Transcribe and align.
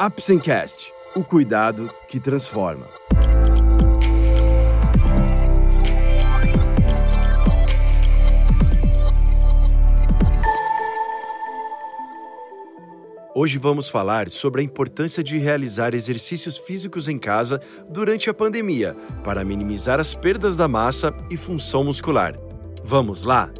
Apsencast, 0.00 0.92
o 1.16 1.24
cuidado 1.24 1.92
que 2.06 2.20
transforma. 2.20 2.86
Hoje 13.34 13.58
vamos 13.58 13.88
falar 13.88 14.30
sobre 14.30 14.60
a 14.60 14.64
importância 14.64 15.20
de 15.20 15.36
realizar 15.36 15.92
exercícios 15.94 16.56
físicos 16.56 17.08
em 17.08 17.18
casa 17.18 17.60
durante 17.90 18.30
a 18.30 18.34
pandemia 18.34 18.94
para 19.24 19.44
minimizar 19.44 19.98
as 19.98 20.14
perdas 20.14 20.56
da 20.56 20.68
massa 20.68 21.12
e 21.28 21.36
função 21.36 21.82
muscular. 21.82 22.36
Vamos 22.84 23.24
lá? 23.24 23.50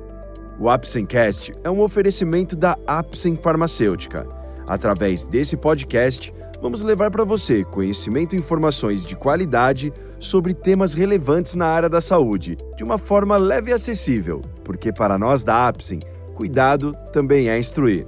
O 0.60 0.70
Apsencast 0.70 1.50
é 1.64 1.70
um 1.70 1.80
oferecimento 1.80 2.54
da 2.54 2.78
Apsen 2.86 3.34
Farmacêutica. 3.34 4.37
Através 4.68 5.24
desse 5.24 5.56
podcast, 5.56 6.32
vamos 6.60 6.82
levar 6.82 7.10
para 7.10 7.24
você 7.24 7.64
conhecimento 7.64 8.36
e 8.36 8.38
informações 8.38 9.02
de 9.02 9.16
qualidade 9.16 9.90
sobre 10.20 10.52
temas 10.52 10.92
relevantes 10.92 11.54
na 11.54 11.66
área 11.66 11.88
da 11.88 12.02
saúde, 12.02 12.58
de 12.76 12.84
uma 12.84 12.98
forma 12.98 13.38
leve 13.38 13.70
e 13.70 13.72
acessível, 13.72 14.42
porque 14.62 14.92
para 14.92 15.16
nós 15.16 15.42
da 15.42 15.66
Apsen, 15.66 16.00
cuidado 16.34 16.92
também 17.12 17.48
é 17.48 17.58
instruir. 17.58 18.06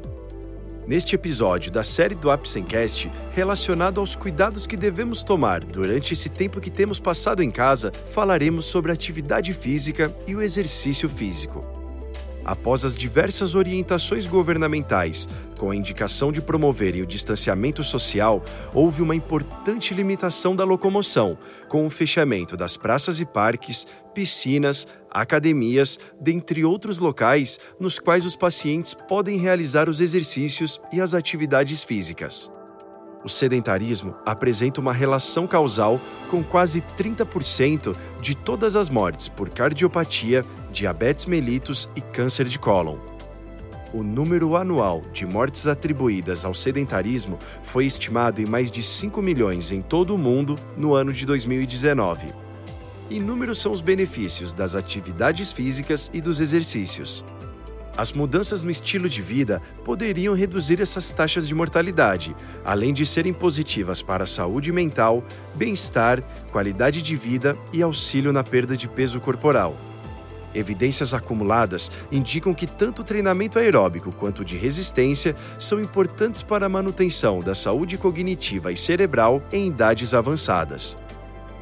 Neste 0.86 1.14
episódio 1.14 1.70
da 1.70 1.84
série 1.84 2.16
do 2.16 2.30
Apsencast, 2.30 3.10
relacionado 3.32 4.00
aos 4.00 4.16
cuidados 4.16 4.66
que 4.66 4.76
devemos 4.76 5.22
tomar 5.22 5.64
durante 5.64 6.12
esse 6.12 6.28
tempo 6.28 6.60
que 6.60 6.70
temos 6.70 6.98
passado 6.98 7.42
em 7.42 7.50
casa, 7.50 7.92
falaremos 8.06 8.66
sobre 8.66 8.90
atividade 8.90 9.52
física 9.52 10.14
e 10.26 10.34
o 10.34 10.42
exercício 10.42 11.08
físico. 11.08 11.64
Após 12.50 12.84
as 12.84 12.96
diversas 12.96 13.54
orientações 13.54 14.26
governamentais, 14.26 15.28
com 15.56 15.70
a 15.70 15.76
indicação 15.76 16.32
de 16.32 16.42
promoverem 16.42 17.00
o 17.00 17.06
distanciamento 17.06 17.84
social, 17.84 18.42
houve 18.74 19.02
uma 19.02 19.14
importante 19.14 19.94
limitação 19.94 20.56
da 20.56 20.64
locomoção, 20.64 21.38
com 21.68 21.86
o 21.86 21.90
fechamento 21.90 22.56
das 22.56 22.76
praças 22.76 23.20
e 23.20 23.24
parques, 23.24 23.86
piscinas, 24.12 24.84
academias, 25.08 25.96
dentre 26.20 26.64
outros 26.64 26.98
locais 26.98 27.60
nos 27.78 28.00
quais 28.00 28.26
os 28.26 28.34
pacientes 28.34 28.94
podem 28.94 29.38
realizar 29.38 29.88
os 29.88 30.00
exercícios 30.00 30.80
e 30.92 31.00
as 31.00 31.14
atividades 31.14 31.84
físicas. 31.84 32.50
O 33.22 33.28
sedentarismo 33.28 34.14
apresenta 34.24 34.80
uma 34.80 34.94
relação 34.94 35.46
causal 35.46 36.00
com 36.30 36.42
quase 36.42 36.80
30% 36.96 37.94
de 38.20 38.34
todas 38.34 38.76
as 38.76 38.88
mortes 38.88 39.28
por 39.28 39.50
cardiopatia, 39.50 40.44
diabetes 40.72 41.26
mellitus 41.26 41.88
e 41.94 42.00
câncer 42.00 42.46
de 42.46 42.58
cólon. 42.58 42.96
O 43.92 44.02
número 44.02 44.56
anual 44.56 45.02
de 45.12 45.26
mortes 45.26 45.66
atribuídas 45.66 46.44
ao 46.44 46.54
sedentarismo 46.54 47.38
foi 47.62 47.84
estimado 47.84 48.40
em 48.40 48.46
mais 48.46 48.70
de 48.70 48.82
5 48.82 49.20
milhões 49.20 49.70
em 49.70 49.82
todo 49.82 50.14
o 50.14 50.18
mundo 50.18 50.56
no 50.76 50.94
ano 50.94 51.12
de 51.12 51.26
2019. 51.26 52.32
Inúmeros 53.10 53.60
são 53.60 53.72
os 53.72 53.82
benefícios 53.82 54.52
das 54.52 54.74
atividades 54.76 55.52
físicas 55.52 56.08
e 56.14 56.20
dos 56.20 56.40
exercícios. 56.40 57.24
As 58.00 58.14
mudanças 58.14 58.62
no 58.62 58.70
estilo 58.70 59.10
de 59.10 59.20
vida 59.20 59.60
poderiam 59.84 60.34
reduzir 60.34 60.80
essas 60.80 61.12
taxas 61.12 61.46
de 61.46 61.54
mortalidade, 61.54 62.34
além 62.64 62.94
de 62.94 63.04
serem 63.04 63.30
positivas 63.30 64.00
para 64.00 64.24
a 64.24 64.26
saúde 64.26 64.72
mental, 64.72 65.22
bem-estar, 65.54 66.22
qualidade 66.50 67.02
de 67.02 67.14
vida 67.14 67.58
e 67.74 67.82
auxílio 67.82 68.32
na 68.32 68.42
perda 68.42 68.74
de 68.74 68.88
peso 68.88 69.20
corporal. 69.20 69.76
Evidências 70.54 71.12
acumuladas 71.12 71.90
indicam 72.10 72.54
que 72.54 72.66
tanto 72.66 73.02
o 73.02 73.04
treinamento 73.04 73.58
aeróbico 73.58 74.10
quanto 74.12 74.40
o 74.40 74.44
de 74.46 74.56
resistência 74.56 75.36
são 75.58 75.78
importantes 75.78 76.42
para 76.42 76.64
a 76.64 76.70
manutenção 76.70 77.40
da 77.40 77.54
saúde 77.54 77.98
cognitiva 77.98 78.72
e 78.72 78.78
cerebral 78.78 79.42
em 79.52 79.68
idades 79.68 80.14
avançadas. 80.14 80.98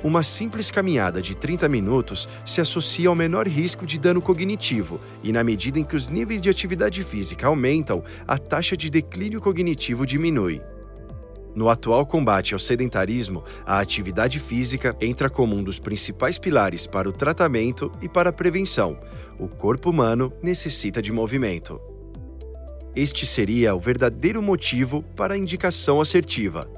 Uma 0.03 0.23
simples 0.23 0.71
caminhada 0.71 1.21
de 1.21 1.37
30 1.37 1.69
minutos 1.69 2.29
se 2.45 2.61
associa 2.61 3.09
ao 3.09 3.17
menor 3.17 3.49
risco 3.49 3.85
de 3.85 3.99
dano 3.99 4.23
cognitivo, 4.23 5.01
e 5.25 5.33
na 5.33 5.43
medida 5.43 5.79
em 5.79 5.85
que 5.85 5.97
os 5.97 6.09
níveis 6.09 6.41
de 6.41 6.49
atividade 6.49 7.03
física 7.03 7.49
aumentam, 7.49 8.05
a 8.27 8.39
taxa 8.39 8.77
de 8.77 8.89
declínio 8.89 9.41
cognitivo 9.41 10.07
diminui. 10.07 10.63
No 11.53 11.69
atual 11.69 12.07
combate 12.07 12.53
ao 12.53 12.61
sedentarismo, 12.61 13.43
a 13.67 13.81
atividade 13.81 14.39
física 14.39 14.97
entra 15.01 15.29
como 15.29 15.57
um 15.57 15.65
dos 15.65 15.81
principais 15.81 16.39
pilares 16.39 16.87
para 16.87 17.09
o 17.09 17.13
tratamento 17.13 17.91
e 18.01 18.09
para 18.09 18.31
a 18.31 18.33
prevenção. 18.33 18.97
O 19.37 19.49
corpo 19.49 19.91
humano 19.91 20.33
necessita 20.41 21.03
de 21.03 21.11
movimento. 21.11 21.81
Este 22.95 23.27
seria 23.27 23.75
o 23.75 23.81
verdadeiro 23.81 24.41
motivo 24.41 25.03
para 25.17 25.35
a 25.35 25.39
indicação 25.39 26.01
assertiva. 26.01 26.71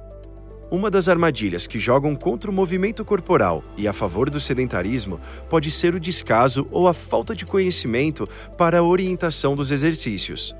Uma 0.70 0.88
das 0.88 1.08
armadilhas 1.08 1.66
que 1.66 1.80
jogam 1.80 2.14
contra 2.14 2.48
o 2.48 2.54
movimento 2.54 3.04
corporal 3.04 3.64
e 3.76 3.88
a 3.88 3.92
favor 3.92 4.30
do 4.30 4.38
sedentarismo 4.38 5.20
pode 5.48 5.68
ser 5.68 5.96
o 5.96 6.00
descaso 6.00 6.68
ou 6.70 6.86
a 6.86 6.94
falta 6.94 7.34
de 7.34 7.44
conhecimento 7.44 8.28
para 8.56 8.78
a 8.78 8.82
orientação 8.82 9.56
dos 9.56 9.72
exercícios. 9.72 10.54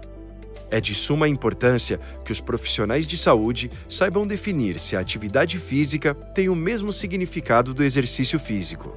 É 0.69 0.81
de 0.81 0.97
suma 0.97 1.29
importância 1.29 2.01
que 2.25 2.33
os 2.33 2.41
profissionais 2.41 3.07
de 3.07 3.17
saúde 3.17 3.71
saibam 3.89 4.27
definir 4.27 4.81
se 4.81 4.97
a 4.97 5.01
atividade 5.01 5.59
física 5.59 6.13
tem 6.13 6.49
o 6.49 6.57
mesmo 6.57 6.93
significado 6.93 7.73
do 7.73 7.85
exercício 7.85 8.39
físico. 8.41 8.93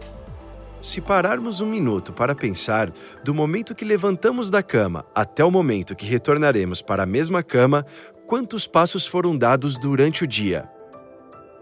Se 0.81 0.99
pararmos 0.99 1.61
um 1.61 1.67
minuto 1.67 2.11
para 2.11 2.33
pensar, 2.33 2.91
do 3.23 3.35
momento 3.35 3.75
que 3.75 3.85
levantamos 3.85 4.49
da 4.49 4.63
cama 4.63 5.05
até 5.13 5.45
o 5.45 5.51
momento 5.51 5.95
que 5.95 6.07
retornaremos 6.07 6.81
para 6.81 7.03
a 7.03 7.07
mesma 7.07 7.43
cama, 7.43 7.85
quantos 8.25 8.65
passos 8.65 9.05
foram 9.05 9.37
dados 9.37 9.77
durante 9.77 10.23
o 10.23 10.27
dia? 10.27 10.72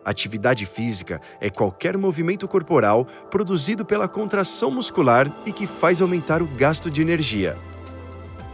Atividade 0.03 0.65
física 0.65 1.21
é 1.39 1.49
qualquer 1.49 1.97
movimento 1.97 2.47
corporal 2.47 3.05
produzido 3.29 3.85
pela 3.85 4.07
contração 4.07 4.71
muscular 4.71 5.31
e 5.45 5.51
que 5.51 5.67
faz 5.67 6.01
aumentar 6.01 6.41
o 6.41 6.47
gasto 6.47 6.89
de 6.89 7.01
energia. 7.01 7.57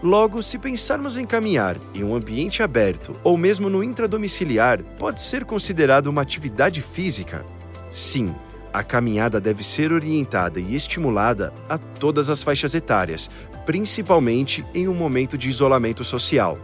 Logo, 0.03 0.43
se 0.43 0.59
pensarmos 0.59 1.17
em 1.17 1.25
caminhar 1.25 1.77
em 1.95 2.03
um 2.03 2.13
ambiente 2.13 2.61
aberto 2.61 3.19
ou 3.23 3.37
mesmo 3.37 3.69
no 3.69 3.83
intradomiciliar, 3.83 4.83
pode 4.99 5.21
ser 5.21 5.43
considerado 5.43 6.07
uma 6.07 6.21
atividade 6.21 6.81
física? 6.81 7.43
Sim, 7.89 8.35
a 8.71 8.83
caminhada 8.83 9.41
deve 9.41 9.63
ser 9.63 9.91
orientada 9.91 10.59
e 10.59 10.75
estimulada 10.75 11.51
a 11.67 11.77
todas 11.77 12.29
as 12.29 12.43
faixas 12.43 12.75
etárias, 12.75 13.29
principalmente 13.65 14.63
em 14.73 14.87
um 14.87 14.93
momento 14.93 15.35
de 15.37 15.49
isolamento 15.49 16.03
social. 16.03 16.59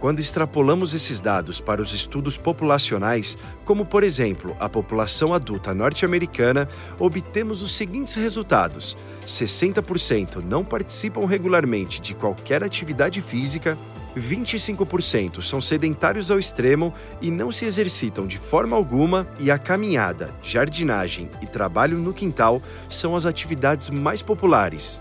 Quando 0.00 0.18
extrapolamos 0.18 0.94
esses 0.94 1.20
dados 1.20 1.60
para 1.60 1.82
os 1.82 1.92
estudos 1.92 2.38
populacionais, 2.38 3.36
como 3.66 3.84
por 3.84 4.02
exemplo 4.02 4.56
a 4.58 4.66
população 4.66 5.34
adulta 5.34 5.74
norte-americana, 5.74 6.66
obtemos 6.98 7.60
os 7.60 7.72
seguintes 7.72 8.14
resultados: 8.14 8.96
60% 9.26 10.42
não 10.42 10.64
participam 10.64 11.26
regularmente 11.26 12.00
de 12.00 12.14
qualquer 12.14 12.64
atividade 12.64 13.20
física, 13.20 13.76
25% 14.16 15.42
são 15.42 15.60
sedentários 15.60 16.30
ao 16.30 16.38
extremo 16.38 16.94
e 17.20 17.30
não 17.30 17.52
se 17.52 17.66
exercitam 17.66 18.26
de 18.26 18.38
forma 18.38 18.74
alguma, 18.74 19.28
e 19.38 19.50
a 19.50 19.58
caminhada, 19.58 20.30
jardinagem 20.42 21.30
e 21.42 21.46
trabalho 21.46 21.98
no 21.98 22.14
quintal 22.14 22.62
são 22.88 23.14
as 23.14 23.26
atividades 23.26 23.90
mais 23.90 24.22
populares 24.22 24.98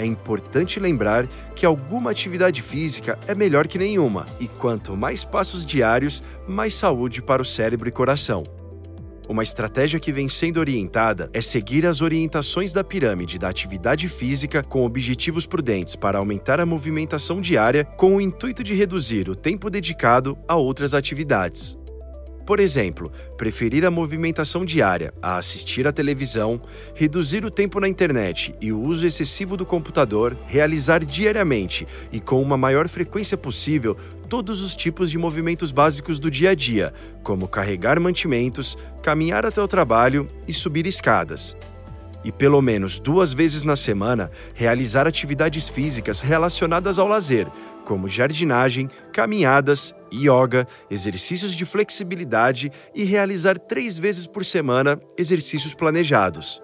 é 0.00 0.06
importante 0.06 0.80
lembrar 0.80 1.28
que 1.54 1.66
alguma 1.66 2.10
atividade 2.10 2.62
física 2.62 3.18
é 3.26 3.34
melhor 3.34 3.68
que 3.68 3.78
nenhuma, 3.78 4.26
e 4.40 4.48
quanto 4.48 4.96
mais 4.96 5.24
passos 5.24 5.64
diários, 5.64 6.22
mais 6.48 6.74
saúde 6.74 7.20
para 7.20 7.42
o 7.42 7.44
cérebro 7.44 7.88
e 7.88 7.92
coração. 7.92 8.42
Uma 9.28 9.42
estratégia 9.42 10.00
que 10.00 10.10
vem 10.10 10.26
sendo 10.26 10.58
orientada 10.58 11.30
é 11.32 11.40
seguir 11.40 11.86
as 11.86 12.00
orientações 12.00 12.72
da 12.72 12.82
pirâmide 12.82 13.38
da 13.38 13.48
atividade 13.48 14.08
física 14.08 14.62
com 14.62 14.84
objetivos 14.84 15.46
prudentes 15.46 15.94
para 15.94 16.18
aumentar 16.18 16.58
a 16.58 16.66
movimentação 16.66 17.40
diária 17.40 17.84
com 17.84 18.16
o 18.16 18.20
intuito 18.20 18.64
de 18.64 18.74
reduzir 18.74 19.28
o 19.28 19.36
tempo 19.36 19.70
dedicado 19.70 20.36
a 20.48 20.56
outras 20.56 20.94
atividades. 20.94 21.78
Por 22.50 22.58
exemplo, 22.58 23.12
preferir 23.36 23.86
a 23.86 23.92
movimentação 23.92 24.64
diária 24.64 25.14
a 25.22 25.36
assistir 25.36 25.86
à 25.86 25.92
televisão, 25.92 26.60
reduzir 26.96 27.44
o 27.44 27.50
tempo 27.50 27.78
na 27.78 27.86
internet 27.86 28.52
e 28.60 28.72
o 28.72 28.80
uso 28.80 29.06
excessivo 29.06 29.56
do 29.56 29.64
computador, 29.64 30.36
realizar 30.48 31.04
diariamente 31.04 31.86
e 32.10 32.18
com 32.18 32.42
uma 32.42 32.56
maior 32.56 32.88
frequência 32.88 33.38
possível 33.38 33.96
todos 34.28 34.64
os 34.64 34.74
tipos 34.74 35.12
de 35.12 35.16
movimentos 35.16 35.70
básicos 35.70 36.18
do 36.18 36.28
dia 36.28 36.50
a 36.50 36.54
dia, 36.56 36.92
como 37.22 37.46
carregar 37.46 38.00
mantimentos, 38.00 38.76
caminhar 39.00 39.46
até 39.46 39.62
o 39.62 39.68
trabalho 39.68 40.26
e 40.48 40.52
subir 40.52 40.86
escadas. 40.86 41.56
E 42.24 42.32
pelo 42.32 42.60
menos 42.60 42.98
duas 42.98 43.32
vezes 43.32 43.62
na 43.62 43.76
semana 43.76 44.28
realizar 44.56 45.06
atividades 45.06 45.68
físicas 45.68 46.20
relacionadas 46.20 46.98
ao 46.98 47.06
lazer, 47.06 47.46
como 47.84 48.08
jardinagem, 48.08 48.90
caminhadas, 49.12 49.94
yoga, 50.12 50.66
exercícios 50.90 51.54
de 51.54 51.64
flexibilidade 51.64 52.70
e 52.94 53.04
realizar 53.04 53.58
três 53.58 53.98
vezes 53.98 54.26
por 54.26 54.44
semana 54.44 55.00
exercícios 55.16 55.74
planejados. 55.74 56.60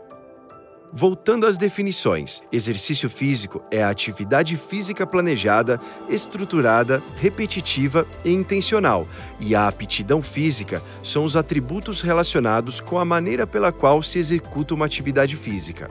Voltando 0.93 1.47
às 1.47 1.59
definições, 1.59 2.43
exercício 2.51 3.11
físico 3.11 3.63
é 3.71 3.83
a 3.83 3.91
atividade 3.91 4.57
física 4.57 5.07
planejada, 5.07 5.81
estruturada, 6.09 7.03
repetitiva 7.17 8.07
e 8.25 8.33
intencional, 8.33 9.07
e 9.39 9.55
a 9.55 9.69
aptidão 9.69 10.23
física 10.23 10.83
são 11.03 11.25
os 11.25 11.37
atributos 11.37 12.01
relacionados 12.01 12.81
com 12.81 12.99
a 12.99 13.05
maneira 13.05 13.47
pela 13.47 13.73
qual 13.73 14.03
se 14.03 14.19
executa 14.19 14.75
uma 14.75 14.87
atividade 14.87 15.37
física. 15.37 15.89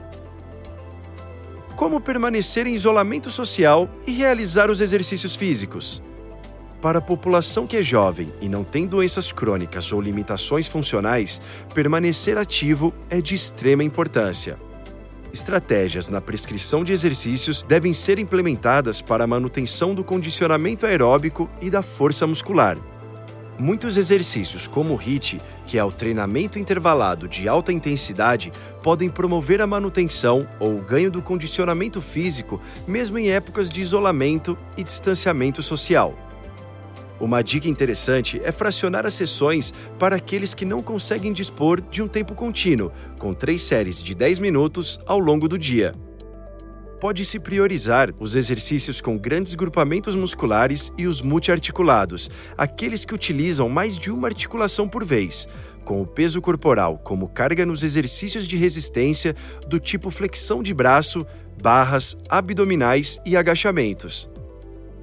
Como 1.76 2.00
permanecer 2.00 2.66
em 2.66 2.74
isolamento 2.74 3.30
social 3.30 3.88
e 4.06 4.12
realizar 4.12 4.70
os 4.70 4.80
exercícios 4.80 5.36
físicos? 5.36 6.02
Para 6.86 7.00
a 7.00 7.02
população 7.02 7.66
que 7.66 7.76
é 7.76 7.82
jovem 7.82 8.32
e 8.40 8.48
não 8.48 8.62
tem 8.62 8.86
doenças 8.86 9.32
crônicas 9.32 9.92
ou 9.92 10.00
limitações 10.00 10.68
funcionais, 10.68 11.42
permanecer 11.74 12.38
ativo 12.38 12.94
é 13.10 13.20
de 13.20 13.34
extrema 13.34 13.82
importância. 13.82 14.56
Estratégias 15.32 16.08
na 16.08 16.20
prescrição 16.20 16.84
de 16.84 16.92
exercícios 16.92 17.60
devem 17.60 17.92
ser 17.92 18.20
implementadas 18.20 19.00
para 19.00 19.24
a 19.24 19.26
manutenção 19.26 19.96
do 19.96 20.04
condicionamento 20.04 20.86
aeróbico 20.86 21.50
e 21.60 21.70
da 21.70 21.82
força 21.82 22.24
muscular. 22.24 22.78
Muitos 23.58 23.96
exercícios, 23.96 24.68
como 24.68 24.94
o 24.94 24.96
HIIT, 24.96 25.40
que 25.66 25.78
é 25.78 25.82
o 25.82 25.90
treinamento 25.90 26.56
intervalado 26.56 27.26
de 27.26 27.48
alta 27.48 27.72
intensidade, 27.72 28.52
podem 28.80 29.10
promover 29.10 29.60
a 29.60 29.66
manutenção 29.66 30.46
ou 30.60 30.78
o 30.78 30.82
ganho 30.82 31.10
do 31.10 31.20
condicionamento 31.20 32.00
físico, 32.00 32.60
mesmo 32.86 33.18
em 33.18 33.30
épocas 33.30 33.70
de 33.70 33.80
isolamento 33.80 34.56
e 34.76 34.84
distanciamento 34.84 35.60
social. 35.62 36.25
Uma 37.18 37.42
dica 37.42 37.68
interessante 37.68 38.40
é 38.44 38.52
fracionar 38.52 39.06
as 39.06 39.14
sessões 39.14 39.72
para 39.98 40.16
aqueles 40.16 40.52
que 40.52 40.66
não 40.66 40.82
conseguem 40.82 41.32
dispor 41.32 41.80
de 41.80 42.02
um 42.02 42.08
tempo 42.08 42.34
contínuo, 42.34 42.92
com 43.18 43.32
três 43.32 43.62
séries 43.62 44.02
de 44.02 44.14
10 44.14 44.38
minutos 44.38 44.98
ao 45.06 45.18
longo 45.18 45.48
do 45.48 45.58
dia. 45.58 45.94
Pode-se 47.00 47.38
priorizar 47.38 48.12
os 48.18 48.36
exercícios 48.36 49.00
com 49.00 49.18
grandes 49.18 49.54
grupamentos 49.54 50.14
musculares 50.14 50.92
e 50.96 51.06
os 51.06 51.22
multiarticulados, 51.22 52.30
aqueles 52.56 53.04
que 53.04 53.14
utilizam 53.14 53.68
mais 53.68 53.98
de 53.98 54.10
uma 54.10 54.28
articulação 54.28 54.88
por 54.88 55.04
vez, 55.04 55.48
com 55.84 56.02
o 56.02 56.06
peso 56.06 56.40
corporal 56.42 56.98
como 56.98 57.28
carga 57.28 57.64
nos 57.64 57.82
exercícios 57.82 58.46
de 58.46 58.56
resistência 58.56 59.34
do 59.68 59.78
tipo 59.78 60.10
flexão 60.10 60.62
de 60.62 60.74
braço, 60.74 61.24
barras, 61.62 62.16
abdominais 62.28 63.20
e 63.24 63.36
agachamentos. 63.36 64.28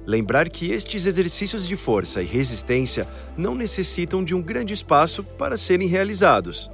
Lembrar 0.06 0.50
que 0.50 0.70
estes 0.70 1.06
exercícios 1.06 1.66
de 1.66 1.76
força 1.76 2.22
e 2.22 2.26
resistência 2.26 3.08
não 3.36 3.54
necessitam 3.54 4.22
de 4.22 4.34
um 4.34 4.42
grande 4.42 4.74
espaço 4.74 5.24
para 5.24 5.56
serem 5.56 5.88
realizados. 5.88 6.70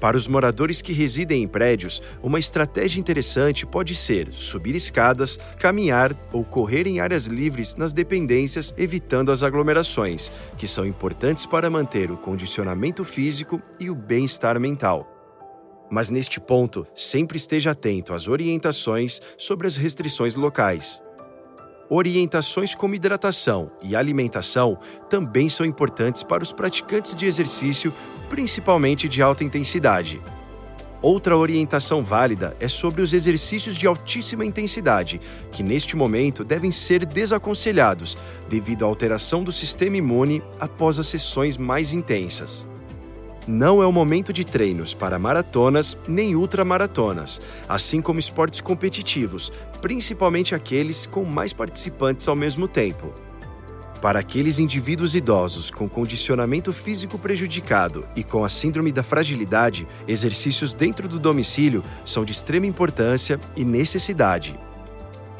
Para 0.00 0.16
os 0.16 0.28
moradores 0.28 0.82
que 0.82 0.92
residem 0.92 1.42
em 1.42 1.48
prédios, 1.48 2.02
uma 2.22 2.38
estratégia 2.38 3.00
interessante 3.00 3.64
pode 3.64 3.94
ser 3.94 4.30
subir 4.32 4.76
escadas, 4.76 5.38
caminhar 5.58 6.14
ou 6.30 6.44
correr 6.44 6.86
em 6.86 7.00
áreas 7.00 7.26
livres 7.26 7.74
nas 7.74 7.92
dependências, 7.92 8.74
evitando 8.76 9.32
as 9.32 9.42
aglomerações, 9.42 10.30
que 10.58 10.68
são 10.68 10.84
importantes 10.84 11.46
para 11.46 11.70
manter 11.70 12.10
o 12.10 12.18
condicionamento 12.18 13.02
físico 13.02 13.62
e 13.80 13.88
o 13.88 13.94
bem-estar 13.94 14.60
mental. 14.60 15.10
Mas 15.90 16.10
neste 16.10 16.38
ponto, 16.40 16.86
sempre 16.94 17.36
esteja 17.36 17.70
atento 17.70 18.12
às 18.12 18.28
orientações 18.28 19.20
sobre 19.38 19.66
as 19.66 19.76
restrições 19.76 20.34
locais. 20.34 21.03
Orientações 21.88 22.74
como 22.74 22.94
hidratação 22.94 23.70
e 23.82 23.94
alimentação 23.94 24.78
também 25.08 25.48
são 25.48 25.66
importantes 25.66 26.22
para 26.22 26.42
os 26.42 26.52
praticantes 26.52 27.14
de 27.14 27.26
exercício, 27.26 27.92
principalmente 28.28 29.08
de 29.08 29.20
alta 29.20 29.44
intensidade. 29.44 30.20
Outra 31.02 31.36
orientação 31.36 32.02
válida 32.02 32.56
é 32.58 32.66
sobre 32.66 33.02
os 33.02 33.12
exercícios 33.12 33.76
de 33.76 33.86
altíssima 33.86 34.46
intensidade, 34.46 35.20
que 35.52 35.62
neste 35.62 35.94
momento 35.94 36.42
devem 36.42 36.70
ser 36.70 37.04
desaconselhados 37.04 38.16
devido 38.48 38.84
à 38.84 38.88
alteração 38.88 39.44
do 39.44 39.52
sistema 39.52 39.98
imune 39.98 40.42
após 40.58 40.98
as 40.98 41.06
sessões 41.06 41.58
mais 41.58 41.92
intensas. 41.92 42.66
Não 43.46 43.82
é 43.82 43.86
o 43.86 43.92
momento 43.92 44.32
de 44.32 44.42
treinos 44.42 44.94
para 44.94 45.18
maratonas 45.18 45.98
nem 46.08 46.34
ultramaratonas, 46.34 47.42
assim 47.68 48.00
como 48.00 48.18
esportes 48.18 48.62
competitivos, 48.62 49.52
principalmente 49.82 50.54
aqueles 50.54 51.04
com 51.04 51.24
mais 51.24 51.52
participantes 51.52 52.26
ao 52.26 52.34
mesmo 52.34 52.66
tempo. 52.66 53.12
Para 54.00 54.18
aqueles 54.18 54.58
indivíduos 54.58 55.14
idosos 55.14 55.70
com 55.70 55.88
condicionamento 55.88 56.72
físico 56.72 57.18
prejudicado 57.18 58.06
e 58.16 58.24
com 58.24 58.44
a 58.44 58.48
síndrome 58.48 58.90
da 58.90 59.02
fragilidade, 59.02 59.86
exercícios 60.08 60.74
dentro 60.74 61.06
do 61.06 61.18
domicílio 61.18 61.84
são 62.04 62.24
de 62.24 62.32
extrema 62.32 62.66
importância 62.66 63.38
e 63.54 63.64
necessidade. 63.64 64.58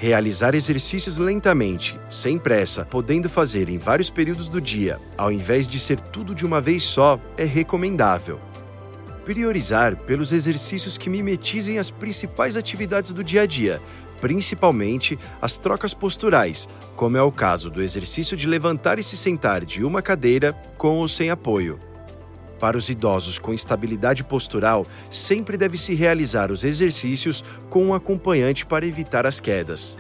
Realizar 0.05 0.55
exercícios 0.55 1.17
lentamente, 1.17 1.99
sem 2.11 2.39
pressa, 2.39 2.85
podendo 2.85 3.27
fazer 3.27 3.71
em 3.71 3.79
vários 3.79 4.11
períodos 4.11 4.51
do 4.51 4.61
dia, 4.61 5.01
ao 5.17 5.33
invés 5.33 5.67
de 5.67 5.79
ser 5.79 5.99
tudo 5.99 6.35
de 6.35 6.45
uma 6.45 6.61
vez 6.61 6.85
só, 6.85 7.19
é 7.39 7.45
recomendável. 7.45 8.39
Priorizar 9.25 9.97
pelos 9.97 10.31
exercícios 10.31 10.99
que 10.99 11.09
mimetizem 11.09 11.79
as 11.79 11.91
principais 11.91 12.55
atividades 12.55 13.15
do 13.15 13.25
dia 13.25 13.41
a 13.41 13.47
dia, 13.47 13.81
principalmente 14.21 15.19
as 15.41 15.57
trocas 15.57 15.95
posturais, 15.95 16.69
como 16.95 17.17
é 17.17 17.23
o 17.23 17.33
caso 17.33 17.71
do 17.71 17.81
exercício 17.81 18.37
de 18.37 18.47
levantar 18.47 18.99
e 18.99 19.03
se 19.03 19.17
sentar 19.17 19.65
de 19.65 19.83
uma 19.83 20.03
cadeira 20.03 20.53
com 20.77 20.99
ou 20.99 21.09
sem 21.09 21.31
apoio. 21.31 21.81
Para 22.65 22.79
os 22.79 22.89
idosos 22.89 23.39
com 23.39 23.53
instabilidade 23.53 24.25
postural, 24.25 24.87
sempre 25.11 25.59
deve-se 25.59 25.95
realizar 25.95 26.51
os 26.51 26.65
exercícios 26.65 27.45
com 27.69 27.85
um 27.85 27.93
acompanhante 27.93 28.65
para 28.65 28.87
evitar 28.87 29.27
as 29.27 29.39
quedas. 29.39 29.99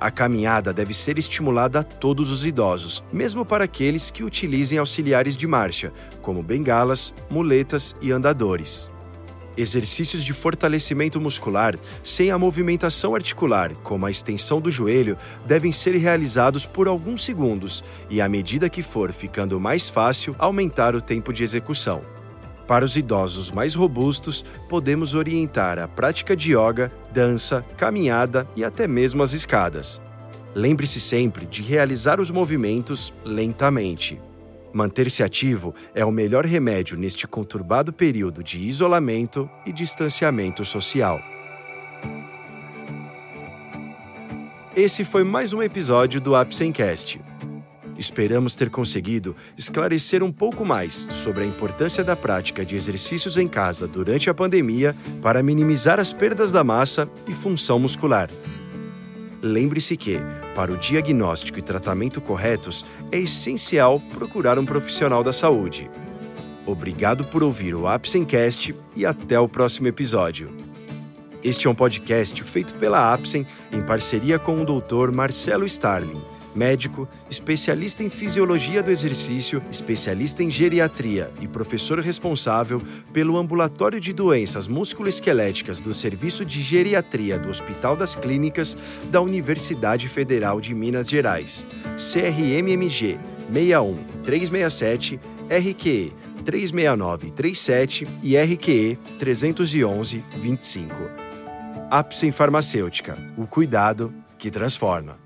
A 0.00 0.10
caminhada 0.10 0.72
deve 0.72 0.92
ser 0.92 1.20
estimulada 1.20 1.78
a 1.78 1.82
todos 1.84 2.32
os 2.32 2.44
idosos, 2.44 3.04
mesmo 3.12 3.44
para 3.46 3.62
aqueles 3.62 4.10
que 4.10 4.24
utilizem 4.24 4.76
auxiliares 4.76 5.36
de 5.36 5.46
marcha, 5.46 5.92
como 6.20 6.42
bengalas, 6.42 7.14
muletas 7.30 7.94
e 8.02 8.10
andadores. 8.10 8.90
Exercícios 9.56 10.24
de 10.24 10.32
fortalecimento 10.32 11.20
muscular 11.20 11.78
sem 12.02 12.30
a 12.30 12.38
movimentação 12.38 13.14
articular, 13.14 13.72
como 13.76 14.04
a 14.04 14.10
extensão 14.10 14.60
do 14.60 14.70
joelho, 14.70 15.16
devem 15.46 15.70
ser 15.70 15.94
realizados 15.94 16.66
por 16.66 16.88
alguns 16.88 17.24
segundos 17.24 17.84
e, 18.10 18.20
à 18.20 18.28
medida 18.28 18.68
que 18.68 18.82
for 18.82 19.12
ficando 19.12 19.60
mais 19.60 19.88
fácil, 19.88 20.34
aumentar 20.38 20.96
o 20.96 21.00
tempo 21.00 21.32
de 21.32 21.44
execução. 21.44 22.02
Para 22.66 22.84
os 22.84 22.96
idosos 22.96 23.50
mais 23.50 23.74
robustos, 23.74 24.44
podemos 24.68 25.14
orientar 25.14 25.78
a 25.78 25.86
prática 25.86 26.34
de 26.34 26.56
yoga, 26.56 26.90
dança, 27.12 27.64
caminhada 27.76 28.48
e 28.56 28.64
até 28.64 28.88
mesmo 28.88 29.22
as 29.22 29.34
escadas. 29.34 30.00
Lembre-se 30.54 30.98
sempre 30.98 31.46
de 31.46 31.62
realizar 31.62 32.20
os 32.20 32.30
movimentos 32.30 33.12
lentamente. 33.24 34.20
Manter-se 34.74 35.22
ativo 35.22 35.72
é 35.94 36.04
o 36.04 36.10
melhor 36.10 36.44
remédio 36.44 36.98
neste 36.98 37.28
conturbado 37.28 37.92
período 37.92 38.42
de 38.42 38.58
isolamento 38.58 39.48
e 39.64 39.72
distanciamento 39.72 40.64
social. 40.64 41.22
Esse 44.74 45.04
foi 45.04 45.22
mais 45.22 45.52
um 45.52 45.62
episódio 45.62 46.20
do 46.20 46.34
Apsencast. 46.34 47.20
Esperamos 47.96 48.56
ter 48.56 48.68
conseguido 48.68 49.36
esclarecer 49.56 50.24
um 50.24 50.32
pouco 50.32 50.64
mais 50.64 51.06
sobre 51.08 51.44
a 51.44 51.46
importância 51.46 52.02
da 52.02 52.16
prática 52.16 52.64
de 52.64 52.74
exercícios 52.74 53.38
em 53.38 53.46
casa 53.46 53.86
durante 53.86 54.28
a 54.28 54.34
pandemia 54.34 54.96
para 55.22 55.40
minimizar 55.40 56.00
as 56.00 56.12
perdas 56.12 56.50
da 56.50 56.64
massa 56.64 57.08
e 57.28 57.32
função 57.32 57.78
muscular. 57.78 58.28
Lembre-se 59.40 59.96
que, 59.96 60.18
para 60.54 60.72
o 60.72 60.76
diagnóstico 60.76 61.58
e 61.58 61.62
tratamento 61.62 62.20
corretos, 62.20 62.86
é 63.10 63.18
essencial 63.18 64.00
procurar 64.12 64.58
um 64.58 64.64
profissional 64.64 65.22
da 65.22 65.32
saúde. 65.32 65.90
Obrigado 66.66 67.24
por 67.24 67.42
ouvir 67.42 67.74
o 67.74 67.86
Apsencast 67.86 68.74
e 68.96 69.04
até 69.04 69.38
o 69.38 69.48
próximo 69.48 69.88
episódio. 69.88 70.50
Este 71.42 71.66
é 71.66 71.70
um 71.70 71.74
podcast 71.74 72.42
feito 72.42 72.72
pela 72.74 73.12
Apsen 73.12 73.46
em 73.70 73.82
parceria 73.82 74.38
com 74.38 74.62
o 74.62 74.64
Dr. 74.64 75.12
Marcelo 75.12 75.66
Starling 75.66 76.33
médico, 76.54 77.08
especialista 77.30 78.02
em 78.02 78.08
fisiologia 78.08 78.82
do 78.82 78.90
exercício, 78.90 79.62
especialista 79.70 80.42
em 80.42 80.50
geriatria 80.50 81.30
e 81.40 81.48
professor 81.48 82.00
responsável 82.00 82.80
pelo 83.12 83.36
Ambulatório 83.36 84.00
de 84.00 84.12
Doenças 84.12 84.68
Musculoesqueléticas 84.68 85.80
do 85.80 85.92
Serviço 85.92 86.44
de 86.44 86.62
Geriatria 86.62 87.38
do 87.38 87.48
Hospital 87.48 87.96
das 87.96 88.14
Clínicas 88.14 88.76
da 89.10 89.20
Universidade 89.20 90.08
Federal 90.08 90.60
de 90.60 90.74
Minas 90.74 91.08
Gerais, 91.08 91.66
CRMMG 91.96 93.18
61367, 93.50 95.20
RQE 95.48 96.12
36937 96.44 98.06
e 98.22 98.36
RQE 98.36 98.98
31125. 99.18 100.94
Apsen 101.90 102.30
Farmacêutica, 102.32 103.16
o 103.36 103.46
cuidado 103.46 104.12
que 104.38 104.50
transforma. 104.50 105.23